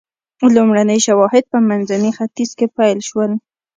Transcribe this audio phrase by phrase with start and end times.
[0.55, 3.31] لومړني شواهد په منځني ختیځ کې پیل شول.